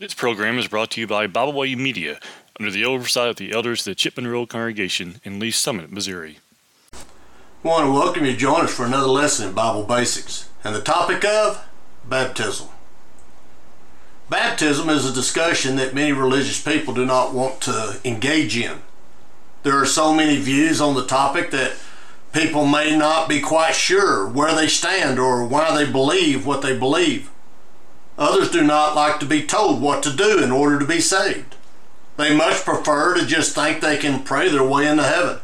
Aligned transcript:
This 0.00 0.12
program 0.12 0.58
is 0.58 0.66
brought 0.66 0.90
to 0.90 1.00
you 1.00 1.06
by 1.06 1.28
Bible 1.28 1.52
Media 1.76 2.18
under 2.58 2.72
the 2.72 2.84
oversight 2.84 3.28
of 3.28 3.36
the 3.36 3.52
elders 3.52 3.82
of 3.82 3.92
the 3.92 3.94
Chipman 3.94 4.26
Road 4.26 4.48
Congregation 4.48 5.20
in 5.22 5.38
Lee's 5.38 5.54
Summit, 5.54 5.92
Missouri. 5.92 6.40
I 6.92 6.98
want 7.62 7.86
to 7.86 7.92
welcome 7.92 8.24
you 8.24 8.32
to 8.32 8.36
join 8.36 8.64
us 8.64 8.74
for 8.74 8.84
another 8.84 9.06
lesson 9.06 9.46
in 9.46 9.54
Bible 9.54 9.84
Basics 9.84 10.48
and 10.64 10.74
the 10.74 10.80
topic 10.80 11.24
of 11.24 11.64
baptism. 12.08 12.70
Baptism 14.28 14.88
is 14.90 15.08
a 15.08 15.14
discussion 15.14 15.76
that 15.76 15.94
many 15.94 16.10
religious 16.10 16.60
people 16.60 16.92
do 16.92 17.06
not 17.06 17.32
want 17.32 17.60
to 17.60 18.00
engage 18.04 18.56
in. 18.56 18.78
There 19.62 19.80
are 19.80 19.86
so 19.86 20.12
many 20.12 20.38
views 20.40 20.80
on 20.80 20.96
the 20.96 21.06
topic 21.06 21.52
that 21.52 21.76
people 22.32 22.66
may 22.66 22.98
not 22.98 23.28
be 23.28 23.40
quite 23.40 23.76
sure 23.76 24.28
where 24.28 24.56
they 24.56 24.66
stand 24.66 25.20
or 25.20 25.46
why 25.46 25.72
they 25.72 25.88
believe 25.88 26.44
what 26.44 26.62
they 26.62 26.76
believe. 26.76 27.30
Others 28.16 28.50
do 28.50 28.62
not 28.62 28.94
like 28.94 29.18
to 29.20 29.26
be 29.26 29.42
told 29.42 29.80
what 29.80 30.02
to 30.04 30.12
do 30.12 30.42
in 30.42 30.52
order 30.52 30.78
to 30.78 30.86
be 30.86 31.00
saved. 31.00 31.56
They 32.16 32.36
much 32.36 32.64
prefer 32.64 33.14
to 33.14 33.26
just 33.26 33.54
think 33.54 33.80
they 33.80 33.96
can 33.96 34.22
pray 34.22 34.48
their 34.48 34.66
way 34.66 34.86
into 34.86 35.02
heaven. 35.02 35.40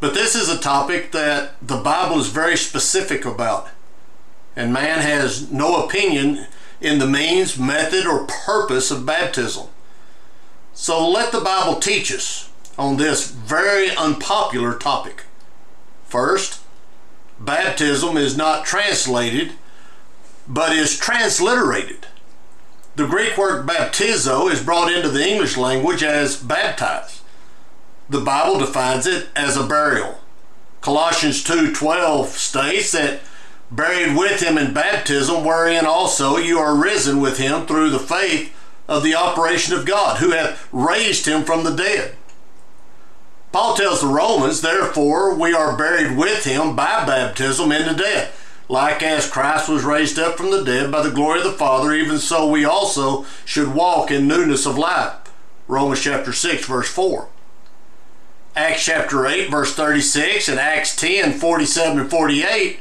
But 0.00 0.12
this 0.12 0.34
is 0.34 0.50
a 0.50 0.58
topic 0.58 1.12
that 1.12 1.54
the 1.66 1.78
Bible 1.78 2.18
is 2.20 2.28
very 2.28 2.56
specific 2.56 3.24
about, 3.24 3.68
and 4.54 4.72
man 4.72 4.98
has 5.00 5.50
no 5.50 5.82
opinion 5.84 6.46
in 6.80 6.98
the 6.98 7.06
means, 7.06 7.58
method, 7.58 8.06
or 8.06 8.26
purpose 8.26 8.90
of 8.90 9.06
baptism. 9.06 9.68
So 10.74 11.08
let 11.08 11.32
the 11.32 11.40
Bible 11.40 11.76
teach 11.80 12.12
us 12.12 12.50
on 12.76 12.98
this 12.98 13.30
very 13.30 13.90
unpopular 13.96 14.74
topic. 14.74 15.24
First, 16.04 16.60
baptism 17.40 18.18
is 18.18 18.36
not 18.36 18.66
translated, 18.66 19.52
but 20.48 20.72
is 20.72 20.98
transliterated. 20.98 22.06
The 22.96 23.06
Greek 23.06 23.36
word 23.36 23.66
baptizo 23.66 24.50
is 24.50 24.62
brought 24.62 24.90
into 24.90 25.08
the 25.08 25.26
English 25.26 25.56
language 25.56 26.02
as 26.02 26.36
baptize. 26.36 27.22
The 28.08 28.20
Bible 28.20 28.58
defines 28.58 29.06
it 29.06 29.28
as 29.36 29.56
a 29.56 29.66
burial. 29.66 30.20
Colossians 30.80 31.42
2:12 31.42 32.38
states 32.38 32.92
that 32.92 33.20
buried 33.70 34.16
with 34.16 34.40
him 34.40 34.56
in 34.56 34.72
baptism, 34.72 35.44
wherein 35.44 35.84
also 35.84 36.36
you 36.36 36.58
are 36.58 36.74
risen 36.74 37.20
with 37.20 37.38
him 37.38 37.66
through 37.66 37.90
the 37.90 37.98
faith 37.98 38.52
of 38.88 39.02
the 39.02 39.14
operation 39.14 39.74
of 39.74 39.84
God, 39.84 40.18
who 40.18 40.30
hath 40.30 40.68
raised 40.70 41.26
him 41.26 41.44
from 41.44 41.64
the 41.64 41.74
dead. 41.74 42.14
Paul 43.50 43.74
tells 43.74 44.00
the 44.00 44.06
Romans, 44.06 44.60
therefore, 44.60 45.34
we 45.34 45.52
are 45.52 45.76
buried 45.76 46.16
with 46.16 46.44
him 46.44 46.76
by 46.76 47.04
baptism 47.04 47.72
into 47.72 47.94
death. 47.94 48.45
Like 48.68 49.02
as 49.02 49.30
Christ 49.30 49.68
was 49.68 49.84
raised 49.84 50.18
up 50.18 50.36
from 50.36 50.50
the 50.50 50.64
dead 50.64 50.90
by 50.90 51.02
the 51.02 51.10
glory 51.10 51.38
of 51.38 51.44
the 51.44 51.52
Father, 51.52 51.92
even 51.92 52.18
so 52.18 52.48
we 52.48 52.64
also 52.64 53.24
should 53.44 53.74
walk 53.74 54.10
in 54.10 54.26
newness 54.26 54.66
of 54.66 54.76
life. 54.76 55.14
Romans 55.68 56.02
chapter 56.02 56.32
6, 56.32 56.66
verse 56.66 56.88
4. 56.88 57.28
Acts 58.56 58.84
chapter 58.84 59.26
8, 59.26 59.50
verse 59.50 59.74
36, 59.74 60.48
and 60.48 60.58
Acts 60.58 60.96
10, 60.96 61.34
47 61.34 62.00
and 62.00 62.10
48 62.10 62.80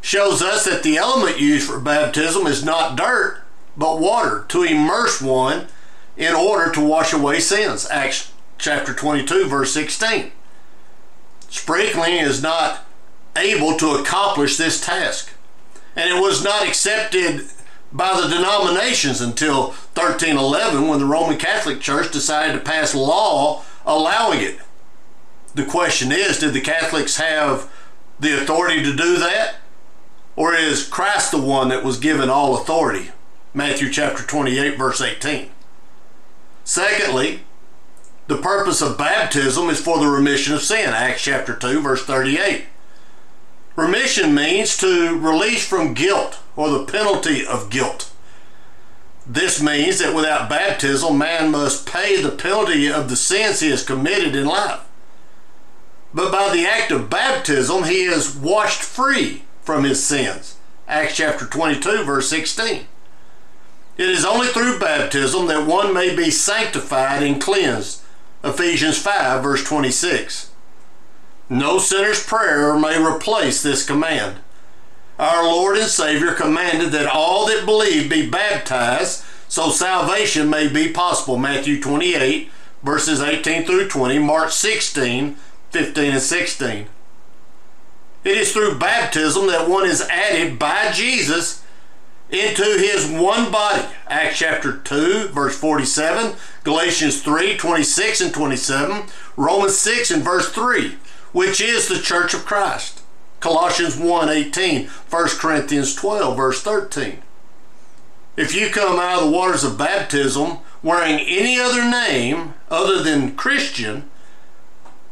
shows 0.00 0.42
us 0.42 0.64
that 0.64 0.82
the 0.82 0.96
element 0.96 1.40
used 1.40 1.68
for 1.68 1.80
baptism 1.80 2.46
is 2.46 2.64
not 2.64 2.96
dirt, 2.96 3.42
but 3.76 4.00
water 4.00 4.44
to 4.48 4.62
immerse 4.62 5.20
one 5.20 5.66
in 6.16 6.34
order 6.34 6.70
to 6.72 6.80
wash 6.80 7.12
away 7.12 7.40
sins. 7.40 7.88
Acts 7.90 8.32
chapter 8.58 8.94
22, 8.94 9.48
verse 9.48 9.72
16. 9.72 10.32
Sprinkling 11.48 12.14
is 12.14 12.42
not 12.42 12.85
able 13.36 13.76
to 13.76 13.92
accomplish 13.92 14.56
this 14.56 14.80
task. 14.80 15.32
And 15.94 16.10
it 16.10 16.20
was 16.20 16.44
not 16.44 16.66
accepted 16.66 17.46
by 17.92 18.20
the 18.20 18.28
denominations 18.28 19.20
until 19.20 19.68
1311 19.94 20.88
when 20.88 20.98
the 20.98 21.06
Roman 21.06 21.38
Catholic 21.38 21.80
Church 21.80 22.12
decided 22.12 22.52
to 22.52 22.60
pass 22.60 22.94
law 22.94 23.62
allowing 23.86 24.40
it. 24.40 24.58
The 25.54 25.64
question 25.64 26.12
is 26.12 26.38
did 26.38 26.52
the 26.52 26.60
Catholics 26.60 27.16
have 27.16 27.72
the 28.20 28.38
authority 28.40 28.82
to 28.82 28.94
do 28.94 29.16
that? 29.18 29.56
Or 30.34 30.54
is 30.54 30.86
Christ 30.86 31.30
the 31.30 31.40
one 31.40 31.68
that 31.70 31.84
was 31.84 31.98
given 31.98 32.28
all 32.28 32.56
authority? 32.56 33.10
Matthew 33.54 33.90
chapter 33.90 34.22
28, 34.22 34.76
verse 34.76 35.00
18. 35.00 35.48
Secondly, 36.64 37.40
the 38.26 38.36
purpose 38.36 38.82
of 38.82 38.98
baptism 38.98 39.70
is 39.70 39.80
for 39.80 39.98
the 39.98 40.08
remission 40.08 40.52
of 40.52 40.60
sin. 40.60 40.90
Acts 40.90 41.22
chapter 41.22 41.56
2, 41.56 41.80
verse 41.80 42.04
38. 42.04 42.66
Remission 43.76 44.34
means 44.34 44.76
to 44.78 45.18
release 45.18 45.66
from 45.66 45.92
guilt 45.92 46.40
or 46.56 46.70
the 46.70 46.84
penalty 46.84 47.46
of 47.46 47.68
guilt. 47.68 48.10
This 49.26 49.60
means 49.60 49.98
that 49.98 50.14
without 50.14 50.48
baptism, 50.48 51.18
man 51.18 51.50
must 51.50 51.86
pay 51.86 52.20
the 52.20 52.30
penalty 52.30 52.90
of 52.90 53.10
the 53.10 53.16
sins 53.16 53.60
he 53.60 53.70
has 53.70 53.84
committed 53.84 54.34
in 54.34 54.46
life. 54.46 54.80
But 56.14 56.32
by 56.32 56.54
the 56.54 56.66
act 56.66 56.90
of 56.90 57.10
baptism, 57.10 57.84
he 57.84 58.04
is 58.04 58.34
washed 58.34 58.80
free 58.80 59.42
from 59.60 59.84
his 59.84 60.02
sins. 60.02 60.56
Acts 60.88 61.16
chapter 61.16 61.44
22, 61.44 62.04
verse 62.04 62.30
16. 62.30 62.86
It 63.98 64.08
is 64.08 64.24
only 64.24 64.46
through 64.48 64.78
baptism 64.78 65.46
that 65.48 65.66
one 65.66 65.92
may 65.92 66.14
be 66.14 66.30
sanctified 66.30 67.22
and 67.22 67.40
cleansed. 67.40 68.00
Ephesians 68.44 68.98
5, 69.02 69.42
verse 69.42 69.64
26. 69.64 70.50
No 71.48 71.78
sinner's 71.78 72.24
prayer 72.24 72.76
may 72.76 73.00
replace 73.00 73.62
this 73.62 73.86
command. 73.86 74.38
Our 75.18 75.44
Lord 75.44 75.78
and 75.78 75.88
Savior 75.88 76.32
commanded 76.32 76.90
that 76.90 77.06
all 77.06 77.46
that 77.46 77.64
believe 77.64 78.10
be 78.10 78.28
baptized 78.28 79.24
so 79.48 79.70
salvation 79.70 80.50
may 80.50 80.68
be 80.68 80.92
possible. 80.92 81.38
Matthew 81.38 81.80
28, 81.80 82.50
verses 82.82 83.20
18 83.20 83.64
through 83.64 83.88
20, 83.88 84.18
Mark 84.18 84.50
16, 84.50 85.36
15 85.70 86.12
and 86.12 86.20
16. 86.20 86.86
It 88.24 88.36
is 88.36 88.52
through 88.52 88.78
baptism 88.80 89.46
that 89.46 89.68
one 89.68 89.86
is 89.86 90.02
added 90.10 90.58
by 90.58 90.90
Jesus 90.90 91.62
into 92.28 92.64
his 92.64 93.08
one 93.08 93.52
body. 93.52 93.84
Acts 94.08 94.40
chapter 94.40 94.78
2, 94.78 95.28
verse 95.28 95.56
47, 95.56 96.34
Galatians 96.64 97.22
3, 97.22 97.56
26 97.56 98.20
and 98.20 98.34
27, 98.34 99.04
Romans 99.36 99.78
6 99.78 100.10
and 100.10 100.24
verse 100.24 100.52
3 100.52 100.96
which 101.36 101.60
is 101.60 101.86
the 101.86 102.00
church 102.00 102.32
of 102.32 102.46
Christ. 102.46 103.02
Colossians 103.40 103.94
1 103.94 104.30
18, 104.30 104.86
1 104.86 105.28
Corinthians 105.38 105.94
12, 105.94 106.34
verse 106.34 106.62
13. 106.62 107.18
If 108.38 108.54
you 108.54 108.70
come 108.70 108.98
out 108.98 109.18
of 109.18 109.24
the 109.26 109.36
waters 109.36 109.62
of 109.62 109.76
baptism 109.76 110.60
wearing 110.82 111.20
any 111.20 111.60
other 111.60 111.84
name 111.84 112.54
other 112.70 113.02
than 113.02 113.36
Christian, 113.36 114.08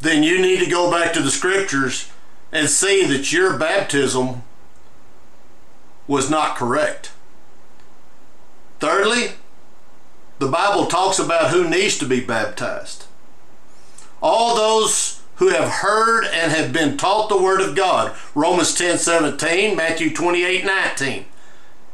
then 0.00 0.22
you 0.22 0.40
need 0.40 0.60
to 0.60 0.70
go 0.70 0.92
back 0.92 1.12
to 1.14 1.20
the 1.20 1.30
scriptures 1.32 2.08
and 2.52 2.68
see 2.68 3.04
that 3.04 3.32
your 3.32 3.58
baptism 3.58 4.44
was 6.06 6.30
not 6.30 6.54
correct. 6.54 7.10
Thirdly, 8.78 9.32
the 10.38 10.46
Bible 10.46 10.86
talks 10.86 11.18
about 11.18 11.50
who 11.50 11.68
needs 11.68 11.98
to 11.98 12.06
be 12.06 12.20
baptized. 12.20 13.06
All 14.22 14.54
those 14.54 15.11
who 15.42 15.48
have 15.48 15.68
heard 15.68 16.24
and 16.24 16.52
have 16.52 16.72
been 16.72 16.96
taught 16.96 17.28
the 17.28 17.42
word 17.42 17.60
of 17.60 17.74
God. 17.74 18.14
Romans 18.32 18.76
10 18.76 18.96
17, 18.96 19.76
Matthew 19.76 20.14
28 20.14 20.64
19. 20.64 21.24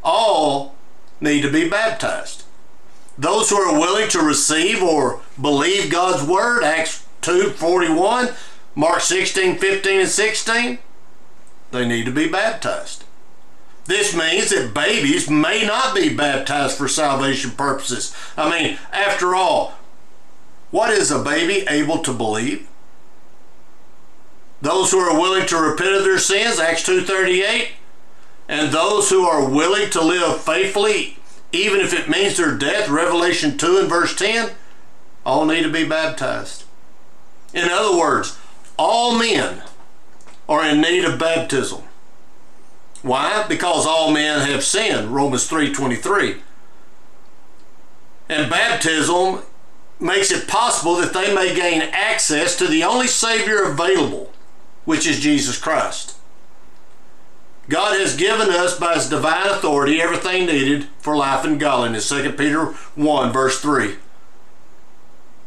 All 0.04 0.74
need 1.18 1.40
to 1.40 1.50
be 1.50 1.66
baptized. 1.66 2.44
Those 3.16 3.48
who 3.48 3.56
are 3.56 3.80
willing 3.80 4.10
to 4.10 4.18
receive 4.18 4.82
or 4.82 5.22
believe 5.40 5.90
God's 5.90 6.22
word, 6.22 6.62
Acts 6.62 7.06
2 7.22 7.52
41, 7.52 8.34
Mark 8.74 9.00
16 9.00 9.56
15 9.56 10.00
and 10.00 10.08
16, 10.08 10.78
they 11.70 11.88
need 11.88 12.04
to 12.04 12.12
be 12.12 12.28
baptized. 12.28 13.04
This 13.86 14.14
means 14.14 14.50
that 14.50 14.74
babies 14.74 15.30
may 15.30 15.64
not 15.64 15.94
be 15.94 16.14
baptized 16.14 16.76
for 16.76 16.86
salvation 16.86 17.52
purposes. 17.52 18.14
I 18.36 18.50
mean, 18.50 18.78
after 18.92 19.34
all, 19.34 19.72
what 20.70 20.90
is 20.90 21.10
a 21.10 21.22
baby 21.22 21.64
able 21.66 22.00
to 22.00 22.12
believe? 22.12 22.68
Those 24.60 24.90
who 24.90 24.98
are 24.98 25.18
willing 25.18 25.46
to 25.46 25.56
repent 25.56 25.94
of 25.94 26.04
their 26.04 26.18
sins, 26.18 26.58
Acts 26.58 26.82
2.38, 26.82 27.68
and 28.48 28.72
those 28.72 29.10
who 29.10 29.24
are 29.24 29.48
willing 29.48 29.90
to 29.90 30.02
live 30.02 30.40
faithfully, 30.40 31.18
even 31.52 31.80
if 31.80 31.92
it 31.92 32.08
means 32.08 32.36
their 32.36 32.56
death, 32.56 32.88
Revelation 32.88 33.56
2 33.56 33.78
and 33.78 33.88
verse 33.88 34.16
10, 34.16 34.50
all 35.24 35.44
need 35.44 35.62
to 35.62 35.70
be 35.70 35.86
baptized. 35.86 36.64
In 37.54 37.68
other 37.68 37.96
words, 37.96 38.38
all 38.78 39.16
men 39.16 39.62
are 40.48 40.64
in 40.64 40.80
need 40.80 41.04
of 41.04 41.18
baptism. 41.18 41.82
Why? 43.02 43.44
Because 43.48 43.86
all 43.86 44.10
men 44.10 44.48
have 44.48 44.64
sinned, 44.64 45.08
Romans 45.08 45.48
3.23. 45.48 46.40
And 48.28 48.50
baptism 48.50 49.42
makes 50.00 50.30
it 50.30 50.48
possible 50.48 50.96
that 50.96 51.12
they 51.12 51.34
may 51.34 51.54
gain 51.54 51.80
access 51.80 52.56
to 52.56 52.66
the 52.66 52.82
only 52.84 53.06
Savior 53.06 53.62
available 53.62 54.32
which 54.88 55.06
is 55.06 55.20
Jesus 55.20 55.58
Christ. 55.58 56.16
God 57.68 58.00
has 58.00 58.16
given 58.16 58.48
us 58.48 58.78
by 58.78 58.94
his 58.94 59.06
divine 59.06 59.46
authority 59.46 60.00
everything 60.00 60.46
needed 60.46 60.86
for 60.98 61.14
life 61.14 61.44
and 61.44 61.60
godliness. 61.60 62.08
2 62.08 62.32
Peter 62.32 62.64
1, 62.94 63.30
verse 63.30 63.60
3. 63.60 63.96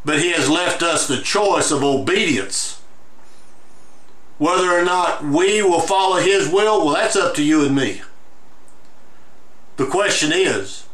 But 0.06 0.20
he 0.20 0.32
has 0.34 0.48
left 0.48 0.84
us 0.84 1.08
the 1.08 1.20
choice 1.20 1.72
of 1.72 1.84
obedience. 1.84 2.84
Whether 4.38 4.70
or 4.70 4.86
not 4.86 5.24
we 5.24 5.64
will 5.64 5.80
follow 5.80 6.18
his 6.18 6.48
will, 6.48 6.86
well, 6.86 6.94
that's 6.94 7.16
up 7.16 7.34
to 7.34 7.44
you 7.44 7.66
and 7.66 7.76
me. 7.76 8.04
The 9.78 9.88
question 9.88 10.32
is, 10.32 10.86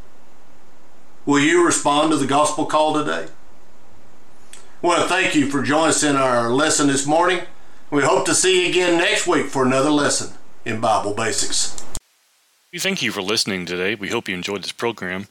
will 1.25 1.41
you 1.41 1.65
respond 1.65 2.11
to 2.11 2.17
the 2.17 2.25
gospel 2.25 2.65
call 2.65 2.93
today? 2.93 3.27
To 4.83 5.03
thank 5.03 5.35
you 5.35 5.49
for 5.49 5.61
joining 5.63 5.89
us 5.89 6.01
in 6.01 6.15
our 6.15 6.49
lesson 6.49 6.87
this 6.87 7.05
morning. 7.05 7.41
We 7.89 8.03
hope 8.03 8.25
to 8.25 8.35
see 8.35 8.63
you 8.63 8.69
again 8.69 8.97
next 8.97 9.27
week 9.27 9.45
for 9.45 9.65
another 9.65 9.89
lesson 9.89 10.37
in 10.65 10.81
Bible 10.81 11.13
Basics. 11.13 11.81
We 12.73 12.79
thank 12.79 13.01
you 13.01 13.13
for 13.13 13.21
listening 13.21 13.65
today. 13.65 13.95
We 13.95 14.09
hope 14.09 14.27
you 14.27 14.35
enjoyed 14.35 14.61
this 14.63 14.73
program. 14.73 15.21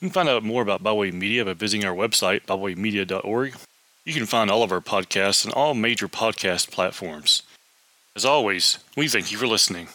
You 0.00 0.08
can 0.08 0.10
find 0.10 0.28
out 0.28 0.44
more 0.44 0.62
about 0.62 0.80
Bibleways 0.80 1.12
Media 1.12 1.44
by 1.44 1.54
visiting 1.54 1.84
our 1.84 1.94
website, 1.94 2.42
biblewaysmedia.org. 2.46 3.56
You 4.04 4.14
can 4.14 4.26
find 4.26 4.48
all 4.48 4.62
of 4.62 4.70
our 4.70 4.80
podcasts 4.80 5.44
on 5.44 5.52
all 5.54 5.74
major 5.74 6.06
podcast 6.06 6.70
platforms. 6.70 7.42
As 8.14 8.24
always, 8.24 8.78
we 8.96 9.08
thank 9.08 9.32
you 9.32 9.38
for 9.38 9.48
listening. 9.48 9.88